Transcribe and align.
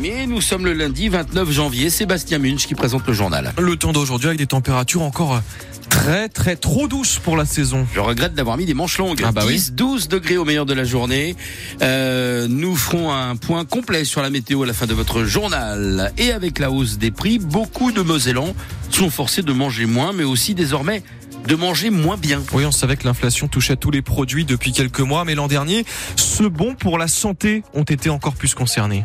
Mais 0.00 0.26
nous 0.26 0.40
sommes 0.40 0.64
le 0.64 0.72
lundi 0.72 1.10
29 1.10 1.50
janvier, 1.50 1.90
Sébastien 1.90 2.38
Munch 2.38 2.66
qui 2.66 2.74
présente 2.74 3.06
le 3.06 3.12
journal. 3.12 3.52
Le 3.58 3.76
temps 3.76 3.92
d'aujourd'hui 3.92 4.28
avec 4.28 4.38
des 4.38 4.46
températures 4.46 5.02
encore 5.02 5.42
très 5.90 6.30
très 6.30 6.56
trop 6.56 6.88
douces 6.88 7.18
pour 7.18 7.36
la 7.36 7.44
saison. 7.44 7.86
Je 7.94 8.00
regrette 8.00 8.32
d'avoir 8.32 8.56
mis 8.56 8.64
des 8.64 8.72
manches 8.72 8.96
longues. 8.96 9.20
Ah 9.22 9.32
bah 9.32 9.44
10, 9.46 9.74
12 9.74 10.08
degrés 10.08 10.38
au 10.38 10.46
meilleur 10.46 10.64
de 10.64 10.72
la 10.72 10.84
journée. 10.84 11.36
Euh, 11.82 12.48
nous 12.48 12.74
ferons 12.74 13.12
un 13.12 13.36
point 13.36 13.66
complet 13.66 14.06
sur 14.06 14.22
la 14.22 14.30
météo 14.30 14.62
à 14.62 14.66
la 14.66 14.72
fin 14.72 14.86
de 14.86 14.94
votre 14.94 15.24
journal. 15.24 16.10
Et 16.16 16.32
avec 16.32 16.58
la 16.58 16.70
hausse 16.70 16.96
des 16.96 17.10
prix, 17.10 17.38
beaucoup 17.38 17.92
de 17.92 18.00
Mosellans 18.00 18.54
sont 18.88 19.10
forcés 19.10 19.42
de 19.42 19.52
manger 19.52 19.84
moins, 19.84 20.14
mais 20.14 20.24
aussi 20.24 20.54
désormais 20.54 21.02
de 21.46 21.54
manger 21.54 21.90
moins 21.90 22.16
bien. 22.16 22.42
Oui, 22.54 22.64
on 22.64 22.72
savait 22.72 22.96
que 22.96 23.04
l'inflation 23.04 23.46
touchait 23.46 23.76
tous 23.76 23.90
les 23.90 24.00
produits 24.00 24.46
depuis 24.46 24.72
quelques 24.72 25.00
mois, 25.00 25.26
mais 25.26 25.34
l'an 25.34 25.48
dernier, 25.48 25.84
ceux 26.16 26.48
bons 26.48 26.74
pour 26.74 26.96
la 26.96 27.08
santé 27.08 27.62
ont 27.74 27.82
été 27.82 28.08
encore 28.08 28.34
plus 28.34 28.54
concernés. 28.54 29.04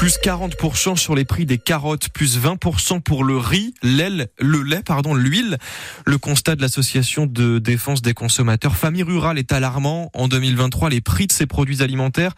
Plus 0.00 0.18
40% 0.18 0.96
sur 0.96 1.14
les 1.14 1.26
prix 1.26 1.44
des 1.44 1.58
carottes, 1.58 2.08
plus 2.08 2.38
20% 2.38 3.02
pour 3.02 3.22
le 3.22 3.36
riz, 3.36 3.74
l'aile, 3.82 4.28
le 4.38 4.62
lait, 4.62 4.82
pardon, 4.82 5.14
l'huile. 5.14 5.58
Le 6.06 6.16
constat 6.16 6.56
de 6.56 6.62
l'association 6.62 7.26
de 7.26 7.58
défense 7.58 8.00
des 8.00 8.14
consommateurs 8.14 8.76
Famille 8.76 9.02
Rurale 9.02 9.38
est 9.38 9.52
alarmant. 9.52 10.10
En 10.14 10.26
2023, 10.26 10.88
les 10.88 11.02
prix 11.02 11.26
de 11.26 11.32
ces 11.32 11.44
produits 11.44 11.82
alimentaires 11.82 12.32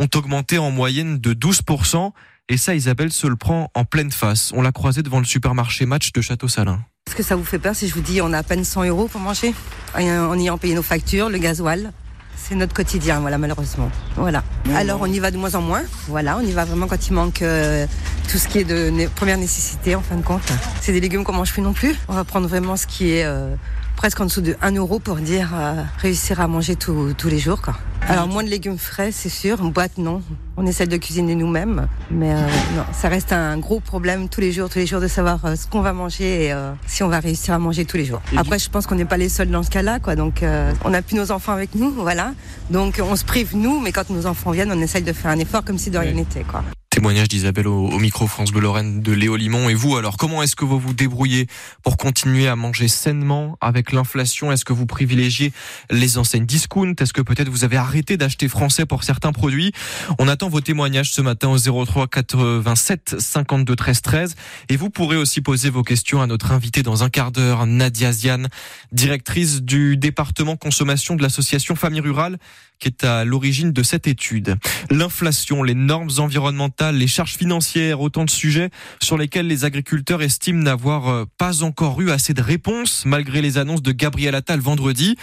ont 0.00 0.08
augmenté 0.16 0.58
en 0.58 0.72
moyenne 0.72 1.18
de 1.18 1.34
12%. 1.34 2.10
Et 2.48 2.56
ça, 2.56 2.74
Isabelle 2.74 3.12
se 3.12 3.28
le 3.28 3.36
prend 3.36 3.70
en 3.74 3.84
pleine 3.84 4.10
face. 4.10 4.50
On 4.52 4.60
l'a 4.60 4.72
croisé 4.72 5.04
devant 5.04 5.20
le 5.20 5.24
supermarché 5.24 5.86
Match 5.86 6.10
de 6.10 6.20
Château-Salin. 6.20 6.80
Est-ce 7.06 7.14
que 7.14 7.22
ça 7.22 7.36
vous 7.36 7.44
fait 7.44 7.60
peur 7.60 7.76
si 7.76 7.86
je 7.86 7.94
vous 7.94 8.00
dis 8.00 8.20
on 8.22 8.32
a 8.32 8.38
à 8.38 8.42
peine 8.42 8.64
100 8.64 8.86
euros 8.86 9.06
pour 9.06 9.20
manger 9.20 9.54
En 9.94 10.36
ayant 10.36 10.58
payé 10.58 10.74
nos 10.74 10.82
factures, 10.82 11.28
le 11.28 11.38
gasoil 11.38 11.92
c'est 12.36 12.54
notre 12.54 12.74
quotidien, 12.74 13.20
voilà, 13.20 13.38
malheureusement. 13.38 13.90
Voilà. 14.16 14.42
Alors, 14.74 15.00
on 15.00 15.06
y 15.06 15.18
va 15.18 15.30
de 15.30 15.36
moins 15.36 15.54
en 15.54 15.62
moins. 15.62 15.82
Voilà, 16.08 16.36
on 16.36 16.40
y 16.40 16.52
va 16.52 16.64
vraiment 16.64 16.86
quand 16.86 17.08
il 17.08 17.12
manque 17.12 17.42
euh, 17.42 17.86
tout 18.30 18.38
ce 18.38 18.48
qui 18.48 18.58
est 18.58 18.64
de 18.64 18.90
né 18.90 19.08
première 19.08 19.38
nécessité, 19.38 19.94
en 19.94 20.02
fin 20.02 20.16
de 20.16 20.22
compte. 20.22 20.42
C'est 20.80 20.92
des 20.92 21.00
légumes 21.00 21.24
qu'on 21.24 21.32
mange 21.32 21.52
plus 21.52 21.62
non 21.62 21.72
plus. 21.72 21.96
On 22.08 22.14
va 22.14 22.24
prendre 22.24 22.46
vraiment 22.46 22.76
ce 22.76 22.86
qui 22.86 23.12
est 23.12 23.24
euh, 23.24 23.54
presque 23.96 24.20
en 24.20 24.26
dessous 24.26 24.42
de 24.42 24.56
1 24.60 24.72
euro 24.76 24.98
pour 24.98 25.16
dire 25.16 25.52
euh, 25.54 25.82
réussir 25.98 26.40
à 26.40 26.48
manger 26.48 26.76
tous 26.76 27.14
les 27.24 27.38
jours. 27.38 27.62
Quoi. 27.62 27.74
Alors 28.08 28.28
moins 28.28 28.44
de 28.44 28.48
légumes 28.48 28.78
frais, 28.78 29.10
c'est 29.12 29.28
sûr. 29.28 29.62
En 29.62 29.66
boîte, 29.66 29.98
non. 29.98 30.22
On 30.56 30.66
essaie 30.66 30.86
de 30.86 30.96
cuisiner 30.96 31.34
nous-mêmes, 31.34 31.88
mais 32.10 32.32
euh, 32.32 32.40
non, 32.76 32.84
ça 32.92 33.08
reste 33.08 33.32
un 33.32 33.58
gros 33.58 33.80
problème 33.80 34.28
tous 34.28 34.40
les 34.40 34.52
jours, 34.52 34.68
tous 34.68 34.78
les 34.78 34.86
jours 34.86 35.00
de 35.00 35.08
savoir 35.08 35.44
euh, 35.44 35.56
ce 35.56 35.66
qu'on 35.66 35.80
va 35.80 35.92
manger 35.92 36.46
et 36.46 36.54
si 36.86 37.02
on 37.02 37.08
va 37.08 37.18
réussir 37.18 37.54
à 37.54 37.58
manger 37.58 37.84
tous 37.84 37.96
les 37.96 38.04
jours. 38.04 38.20
Après, 38.36 38.58
je 38.58 38.70
pense 38.70 38.86
qu'on 38.86 38.94
n'est 38.94 39.04
pas 39.04 39.16
les 39.16 39.28
seuls 39.28 39.50
dans 39.50 39.62
ce 39.62 39.70
cas-là, 39.70 39.98
quoi. 39.98 40.16
Donc, 40.16 40.44
on 40.84 40.90
n'a 40.90 41.02
plus 41.02 41.16
nos 41.16 41.32
enfants 41.32 41.52
avec 41.52 41.74
nous, 41.74 41.90
voilà. 41.90 42.34
Donc, 42.70 43.00
on 43.02 43.16
se 43.16 43.24
prive 43.24 43.56
nous, 43.56 43.80
mais 43.80 43.92
quand 43.92 44.10
nos 44.10 44.26
enfants 44.26 44.52
viennent, 44.52 44.72
on 44.72 44.80
essaye 44.80 45.02
de 45.02 45.12
faire 45.12 45.30
un 45.30 45.38
effort 45.38 45.64
comme 45.64 45.78
si 45.78 45.90
de 45.90 45.98
rien 45.98 46.12
n'était, 46.12 46.44
quoi. 46.44 46.62
Témoignage 46.94 47.26
d'Isabelle 47.26 47.66
au, 47.66 47.98
micro 47.98 48.28
France 48.28 48.52
Bleu 48.52 48.68
de 48.84 49.12
Léo 49.12 49.34
Limon. 49.34 49.68
Et 49.68 49.74
vous, 49.74 49.96
alors, 49.96 50.16
comment 50.16 50.44
est-ce 50.44 50.54
que 50.54 50.64
vous 50.64 50.78
vous 50.78 50.94
débrouillez 50.94 51.48
pour 51.82 51.96
continuer 51.96 52.46
à 52.46 52.54
manger 52.54 52.86
sainement 52.86 53.58
avec 53.60 53.90
l'inflation? 53.90 54.52
Est-ce 54.52 54.64
que 54.64 54.72
vous 54.72 54.86
privilégiez 54.86 55.52
les 55.90 56.18
enseignes 56.18 56.46
discount? 56.46 56.94
Est-ce 57.00 57.12
que 57.12 57.20
peut-être 57.20 57.48
vous 57.48 57.64
avez 57.64 57.76
arrêté 57.76 58.16
d'acheter 58.16 58.46
français 58.46 58.86
pour 58.86 59.02
certains 59.02 59.32
produits? 59.32 59.72
On 60.20 60.28
attend 60.28 60.48
vos 60.48 60.60
témoignages 60.60 61.10
ce 61.10 61.20
matin 61.20 61.48
au 61.48 61.84
03 61.84 62.06
87 62.06 63.16
52 63.18 63.74
13 63.74 64.00
13. 64.00 64.34
Et 64.68 64.76
vous 64.76 64.88
pourrez 64.88 65.16
aussi 65.16 65.40
poser 65.40 65.70
vos 65.70 65.82
questions 65.82 66.22
à 66.22 66.28
notre 66.28 66.52
invité 66.52 66.84
dans 66.84 67.02
un 67.02 67.10
quart 67.10 67.32
d'heure, 67.32 67.66
Nadia 67.66 68.12
Ziane, 68.12 68.48
directrice 68.92 69.62
du 69.62 69.96
département 69.96 70.54
consommation 70.56 71.16
de 71.16 71.22
l'association 71.22 71.74
Famille 71.74 72.02
Rurale, 72.02 72.38
qui 72.78 72.88
est 72.88 73.04
à 73.04 73.24
l'origine 73.24 73.72
de 73.72 73.82
cette 73.82 74.06
étude. 74.06 74.56
L'inflation, 74.90 75.62
les 75.62 75.74
normes 75.74 76.10
environnementales, 76.18 76.83
les 76.92 77.06
charges 77.06 77.36
financières, 77.36 78.00
autant 78.00 78.24
de 78.24 78.30
sujets 78.30 78.70
sur 79.02 79.16
lesquels 79.16 79.46
les 79.46 79.64
agriculteurs 79.64 80.22
estiment 80.22 80.62
n'avoir 80.62 81.08
euh, 81.08 81.24
pas 81.38 81.62
encore 81.62 82.00
eu 82.00 82.10
assez 82.10 82.34
de 82.34 82.42
réponses 82.42 83.04
malgré 83.06 83.42
les 83.42 83.58
annonces 83.58 83.82
de 83.82 83.92
Gabriel 83.92 84.34
Attal 84.34 84.60
vendredi. 84.60 85.16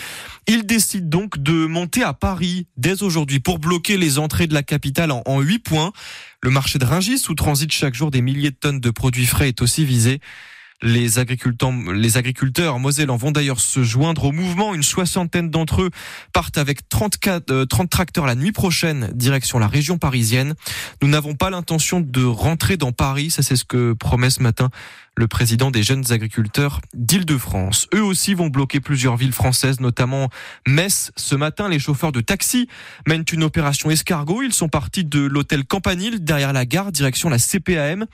Ils 0.47 0.65
décident 0.65 1.07
donc 1.07 1.37
de 1.37 1.65
monter 1.65 2.03
à 2.03 2.13
Paris 2.13 2.67
dès 2.77 3.03
aujourd'hui 3.03 3.39
pour 3.39 3.59
bloquer 3.59 3.97
les 3.97 4.19
entrées 4.19 4.47
de 4.47 4.53
la 4.53 4.63
capitale 4.63 5.11
en, 5.11 5.41
huit 5.41 5.59
points. 5.59 5.91
Le 6.41 6.49
marché 6.49 6.79
de 6.79 6.85
Ringis 6.85 7.23
où 7.29 7.35
transitent 7.35 7.73
chaque 7.73 7.93
jour 7.93 8.11
des 8.11 8.21
milliers 8.21 8.51
de 8.51 8.55
tonnes 8.55 8.79
de 8.79 8.89
produits 8.89 9.25
frais 9.25 9.49
est 9.49 9.61
aussi 9.61 9.85
visé. 9.85 10.19
Les 10.83 11.19
agriculteurs, 11.19 11.71
les 11.93 12.17
agriculteurs 12.17 12.79
vont 12.79 13.31
d'ailleurs 13.31 13.59
se 13.59 13.83
joindre 13.83 14.25
au 14.25 14.31
mouvement. 14.31 14.73
Une 14.73 14.83
soixantaine 14.83 15.49
d'entre 15.49 15.83
eux 15.83 15.89
partent 16.33 16.57
avec 16.57 16.89
34, 16.89 17.65
30 17.65 17.85
euh, 17.85 17.87
tracteurs 17.87 18.25
la 18.25 18.35
nuit 18.35 18.51
prochaine, 18.51 19.11
direction 19.13 19.59
la 19.59 19.67
région 19.67 19.97
parisienne. 19.97 20.55
Nous 21.01 21.07
n'avons 21.07 21.35
pas 21.35 21.49
l'intention 21.49 21.99
de 21.99 22.23
rentrer 22.23 22.77
dans 22.77 22.91
Paris. 22.91 23.29
Ça, 23.29 23.43
c'est 23.43 23.55
ce 23.55 23.65
que 23.65 23.93
promet 23.93 24.29
ce 24.29 24.41
matin 24.41 24.69
le 25.17 25.27
président 25.27 25.71
des 25.71 25.83
jeunes 25.83 26.11
agriculteurs 26.11 26.79
d'Île-de-France. 26.93 27.87
Eux 27.93 28.03
aussi 28.03 28.33
vont 28.33 28.47
bloquer 28.47 28.79
plusieurs 28.79 29.17
villes 29.17 29.33
françaises, 29.33 29.81
notamment 29.81 30.29
Metz. 30.65 31.11
Ce 31.17 31.35
matin, 31.35 31.67
les 31.67 31.79
chauffeurs 31.79 32.13
de 32.13 32.21
taxi 32.21 32.69
mènent 33.05 33.25
une 33.31 33.43
opération 33.43 33.91
escargot. 33.91 34.41
Ils 34.41 34.53
sont 34.53 34.69
partis 34.69 35.03
de 35.03 35.19
l'hôtel 35.19 35.65
Campanile, 35.65 36.23
derrière 36.23 36.53
la 36.53 36.65
gare, 36.65 36.93
direction 36.93 37.29
la 37.29 37.39
CPAM. 37.39 38.05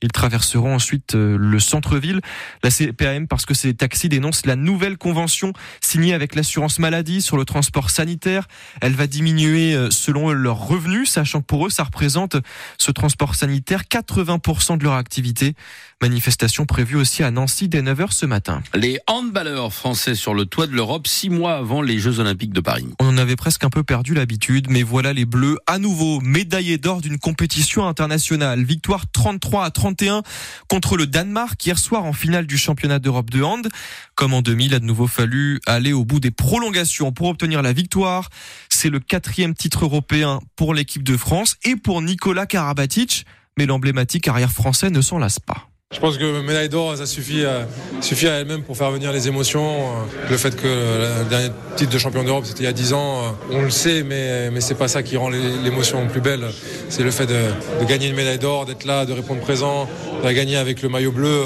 Ils 0.00 0.12
traverseront 0.12 0.76
ensuite 0.76 1.16
euh, 1.16 1.36
le 1.36 1.58
centre-ville. 1.58 2.20
La 2.62 2.70
CPAM 2.70 3.26
parce 3.26 3.46
que 3.46 3.54
ces 3.54 3.74
taxis 3.74 4.08
dénoncent 4.08 4.46
la 4.46 4.56
nouvelle 4.56 4.96
convention 4.96 5.52
signée 5.80 6.14
avec 6.14 6.36
l'assurance 6.36 6.78
maladie 6.78 7.20
sur 7.20 7.36
le 7.36 7.44
transport 7.44 7.90
sanitaire. 7.90 8.46
Elle 8.80 8.94
va 8.94 9.08
diminuer 9.08 9.74
euh, 9.74 9.90
selon 9.90 10.30
leurs 10.30 10.60
revenus, 10.68 11.10
sachant 11.10 11.40
que 11.40 11.46
pour 11.46 11.66
eux, 11.66 11.70
ça 11.70 11.82
représente 11.82 12.36
ce 12.78 12.92
transport 12.92 13.34
sanitaire 13.34 13.82
80% 13.90 14.78
de 14.78 14.84
leur 14.84 14.94
activité. 14.94 15.54
Manifestation 16.00 16.43
prévue 16.66 16.96
aussi 16.96 17.22
à 17.22 17.30
Nancy 17.30 17.68
dès 17.68 17.82
9h 17.82 18.10
ce 18.10 18.26
matin. 18.26 18.62
Les 18.74 18.98
handballeurs 19.06 19.72
français 19.72 20.14
sur 20.14 20.34
le 20.34 20.46
toit 20.46 20.66
de 20.66 20.72
l'Europe 20.72 21.06
six 21.06 21.30
mois 21.30 21.56
avant 21.56 21.82
les 21.82 21.98
Jeux 21.98 22.20
Olympiques 22.20 22.52
de 22.52 22.60
Paris. 22.60 22.86
On 23.00 23.08
en 23.08 23.18
avait 23.18 23.36
presque 23.36 23.64
un 23.64 23.70
peu 23.70 23.82
perdu 23.82 24.14
l'habitude, 24.14 24.68
mais 24.70 24.82
voilà 24.82 25.12
les 25.12 25.24
Bleus 25.24 25.58
à 25.66 25.78
nouveau 25.78 26.20
médaillés 26.20 26.78
d'or 26.78 27.00
d'une 27.00 27.18
compétition 27.18 27.86
internationale. 27.86 28.64
Victoire 28.64 29.04
33 29.10 29.64
à 29.64 29.70
31 29.70 30.22
contre 30.68 30.96
le 30.96 31.06
Danemark 31.06 31.64
hier 31.64 31.78
soir 31.78 32.04
en 32.04 32.12
finale 32.12 32.46
du 32.46 32.58
championnat 32.58 32.98
d'Europe 32.98 33.30
de 33.30 33.42
hand. 33.42 33.68
Comme 34.14 34.34
en 34.34 34.42
2000, 34.42 34.64
il 34.64 34.74
a 34.74 34.78
de 34.78 34.84
nouveau 34.84 35.06
fallu 35.06 35.60
aller 35.66 35.92
au 35.92 36.04
bout 36.04 36.20
des 36.20 36.30
prolongations 36.30 37.12
pour 37.12 37.28
obtenir 37.28 37.60
la 37.60 37.72
victoire. 37.72 38.30
C'est 38.68 38.88
le 38.88 39.00
quatrième 39.00 39.54
titre 39.54 39.84
européen 39.84 40.40
pour 40.56 40.72
l'équipe 40.72 41.02
de 41.02 41.16
France 41.16 41.56
et 41.64 41.76
pour 41.76 42.00
Nicolas 42.00 42.46
Karabatic, 42.46 43.26
mais 43.58 43.66
l'emblématique 43.66 44.26
arrière 44.28 44.52
français 44.52 44.90
ne 44.90 45.00
s'en 45.00 45.18
lasse 45.18 45.40
pas. 45.40 45.68
Je 45.94 46.00
pense 46.00 46.18
que 46.18 46.40
médaille 46.40 46.68
d'or, 46.68 46.96
ça 46.96 47.06
suffit 47.06 47.44
à, 47.44 47.68
suffit 48.00 48.26
à 48.26 48.32
elle-même 48.32 48.62
pour 48.62 48.76
faire 48.76 48.90
venir 48.90 49.12
les 49.12 49.28
émotions. 49.28 49.92
Le 50.28 50.36
fait 50.36 50.56
que 50.56 50.66
le 50.66 51.24
dernier 51.30 51.50
titre 51.76 51.92
de 51.92 51.98
champion 51.98 52.24
d'Europe, 52.24 52.44
c'était 52.46 52.64
il 52.64 52.66
y 52.66 52.68
a 52.68 52.72
10 52.72 52.92
ans, 52.94 53.36
on 53.52 53.62
le 53.62 53.70
sait, 53.70 54.02
mais, 54.02 54.50
mais 54.50 54.60
c'est 54.60 54.74
pas 54.74 54.88
ça 54.88 55.04
qui 55.04 55.16
rend 55.16 55.28
l'émotion 55.30 56.04
plus 56.08 56.20
belle. 56.20 56.46
C'est 56.88 57.04
le 57.04 57.12
fait 57.12 57.26
de, 57.26 57.84
gagner 57.86 58.08
une 58.08 58.16
médaille 58.16 58.40
d'or, 58.40 58.66
d'être 58.66 58.84
là, 58.84 59.06
de 59.06 59.12
répondre 59.12 59.40
présent, 59.40 59.88
de 60.22 60.30
gagner 60.32 60.56
avec 60.56 60.82
le 60.82 60.88
maillot 60.88 61.12
bleu, 61.12 61.42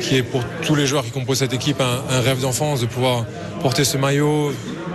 qui 0.00 0.16
est 0.16 0.24
pour 0.24 0.42
tous 0.62 0.74
les 0.74 0.86
joueurs 0.86 1.04
qui 1.04 1.12
composent 1.12 1.38
cette 1.38 1.54
équipe 1.54 1.80
un, 1.80 2.20
rêve 2.20 2.40
d'enfance, 2.40 2.80
de 2.80 2.86
pouvoir 2.86 3.24
porter 3.62 3.84
ce 3.84 3.96
maillot, 3.96 4.52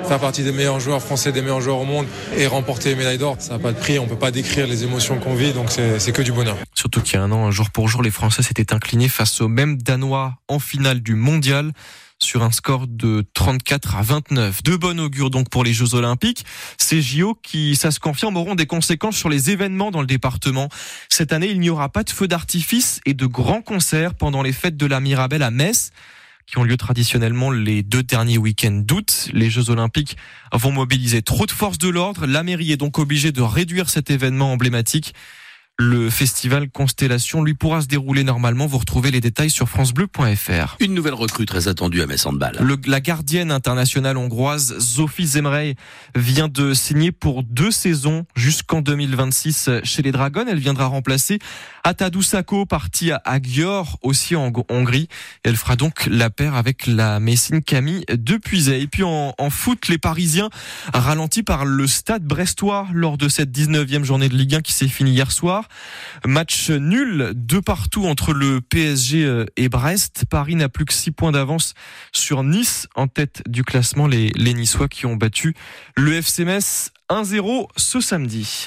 faire 0.10 0.20
partie 0.20 0.44
des 0.44 0.52
meilleurs 0.52 0.82
joueurs 0.82 1.02
français, 1.02 1.32
des 1.32 1.42
meilleurs 1.42 1.62
joueurs 1.62 1.80
au 1.80 1.86
monde 1.86 2.06
et 2.38 2.48
remporter 2.48 2.90
les 2.90 2.96
médailles 2.96 3.18
d'or. 3.18 3.38
Ça 3.40 3.54
n'a 3.54 3.60
pas 3.60 3.72
de 3.72 3.78
prix, 3.78 3.98
on 3.98 4.08
peut 4.08 4.16
pas 4.18 4.32
décrire 4.32 4.68
les 4.68 4.84
émotions 4.84 5.20
qu'on 5.20 5.36
vit, 5.36 5.54
donc 5.54 5.68
c'est 5.70 6.12
que 6.12 6.22
du 6.22 6.34
bonheur. 6.34 6.58
Surtout 6.80 7.02
qu'il 7.02 7.16
y 7.16 7.18
a 7.18 7.24
un 7.24 7.32
an, 7.34 7.52
jour 7.52 7.72
pour 7.72 7.90
jour, 7.90 8.02
les 8.02 8.10
Français 8.10 8.42
s'étaient 8.42 8.74
inclinés 8.74 9.10
face 9.10 9.42
aux 9.42 9.50
mêmes 9.50 9.82
Danois 9.82 10.38
en 10.48 10.60
finale 10.60 11.02
du 11.02 11.14
mondial 11.14 11.74
sur 12.20 12.42
un 12.42 12.54
score 12.54 12.88
de 12.88 13.28
34 13.34 13.98
à 13.98 14.02
29. 14.02 14.64
De 14.64 14.78
bon 14.78 14.98
augure 14.98 15.30
donc 15.30 15.50
pour 15.50 15.66
les 15.66 15.74
Jeux 15.74 15.94
Olympiques. 15.94 16.46
Ces 16.78 17.02
JO 17.02 17.38
qui, 17.44 17.76
ça 17.76 17.92
se 17.92 18.00
confirme, 18.00 18.38
auront 18.38 18.56
des 18.56 18.66
conséquences 18.66 19.18
sur 19.18 19.28
les 19.28 19.50
événements 19.50 19.92
dans 19.92 20.00
le 20.00 20.08
département. 20.08 20.70
Cette 21.10 21.34
année, 21.34 21.50
il 21.50 21.60
n'y 21.60 21.70
aura 21.70 21.90
pas 21.90 22.06
de 22.06 22.12
feux 22.12 22.30
d'artifice 22.30 23.02
et 23.06 23.14
de 23.14 23.26
grands 23.26 23.62
concerts 23.62 24.14
pendant 24.14 24.42
les 24.42 24.54
fêtes 24.54 24.78
de 24.78 24.86
la 24.86 25.02
Mirabelle 25.02 25.44
à 25.44 25.52
Metz 25.52 25.92
qui 26.48 26.60
ont 26.60 26.64
lieu 26.64 26.78
traditionnellement 26.78 27.52
les 27.52 27.84
deux 27.84 28.04
derniers 28.04 28.38
week-ends 28.38 28.82
d'août. 28.86 29.28
Les 29.34 29.50
Jeux 29.50 29.70
Olympiques 29.70 30.16
vont 30.54 30.72
mobiliser 30.72 31.24
trop 31.24 31.46
de 31.46 31.52
forces 31.52 31.78
de 31.78 31.90
l'ordre. 31.90 32.26
La 32.26 32.42
mairie 32.42 32.72
est 32.72 32.78
donc 32.78 33.00
obligée 33.00 33.34
de 33.34 33.42
réduire 33.42 33.90
cet 33.90 34.10
événement 34.10 34.54
emblématique. 34.54 35.14
Le 35.82 36.10
festival 36.10 36.70
Constellation 36.70 37.42
lui 37.42 37.54
pourra 37.54 37.80
se 37.80 37.88
dérouler 37.88 38.26
normalement. 38.26 38.68
Vous 38.68 38.80
retrouvez 38.80 39.12
les 39.12 39.22
détails 39.22 39.50
sur 39.50 39.70
francebleu.fr. 39.70 40.76
Une 40.82 40.94
nouvelle 40.94 41.14
recrue 41.14 41.46
très 41.46 41.70
attendue 41.70 42.02
à 42.02 42.06
Metz 42.06 42.26
Handball. 42.26 42.60
La 42.86 43.00
gardienne 43.00 43.50
internationale 43.50 44.18
hongroise 44.18 44.78
Sophie 44.80 45.26
Zemrey 45.26 45.76
vient 46.16 46.50
de 46.50 46.74
signer 46.74 47.14
pour 47.14 47.44
deux 47.44 47.72
saisons 47.72 48.26
jusqu'en 48.36 48.82
2026 48.82 49.70
chez 49.86 50.02
les 50.02 50.12
Dragons. 50.12 50.44
Elle 50.50 50.60
viendra 50.60 50.88
remplacer 50.88 51.40
Atadou 51.86 52.24
Sako, 52.24 52.66
parti 52.66 53.14
à 53.14 53.42
Győr, 53.42 53.96
aussi 54.02 54.36
en 54.36 54.52
Hongrie. 54.68 55.08
Elle 55.44 55.56
fera 55.56 55.78
donc 55.78 56.08
la 56.08 56.30
paire 56.30 56.56
avec 56.56 56.88
la 56.88 57.22
Messine 57.22 57.64
Camille 57.64 58.04
Depuiset. 58.14 58.82
Et 58.82 58.88
puis 58.88 59.04
en, 59.04 59.34
en, 59.38 59.50
foot, 59.50 59.88
les 59.88 59.98
Parisiens 59.98 60.50
ralentis 60.94 61.44
par 61.44 61.64
le 61.64 61.88
stade 61.88 62.26
brestois 62.26 62.86
lors 62.92 63.18
de 63.18 63.30
cette 63.30 63.58
19e 63.58 64.04
journée 64.04 64.28
de 64.28 64.36
Ligue 64.36 64.56
1 64.56 64.62
qui 64.62 64.74
s'est 64.74 64.90
finie 64.90 65.14
hier 65.14 65.32
soir. 65.32 65.69
Match 66.26 66.70
nul 66.70 67.32
de 67.36 67.60
partout 67.60 68.06
entre 68.06 68.34
le 68.34 68.62
PSG 68.62 69.46
et 69.56 69.70
Brest. 69.70 70.26
Paris 70.30 70.56
n'a 70.56 70.70
plus 70.70 70.86
que 70.86 70.94
6 70.94 71.12
points 71.12 71.32
d'avance 71.32 71.74
sur 72.12 72.44
Nice 72.44 72.88
en 72.96 73.08
tête 73.08 73.44
du 73.48 73.64
classement. 73.64 74.08
Les, 74.08 74.32
les 74.36 74.54
Niçois 74.54 74.88
qui 74.88 75.06
ont 75.06 75.16
battu 75.16 75.56
le 75.96 76.14
FC 76.14 76.46
Metz 76.46 76.92
1-0 77.10 77.68
ce 77.76 78.02
samedi. 78.02 78.50